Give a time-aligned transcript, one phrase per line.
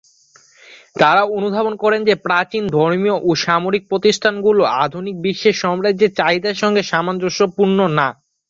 [0.95, 7.79] তারা অনুধাবন করেন যে প্রাচীন ধর্মীয় ও সামরিক প্রতিষ্ঠানগুলো আধুনিক বিশ্বে সাম্রাজ্যের চাহিদার সাথে সামঞ্জস্যপূর্ণ
[7.91, 8.07] না।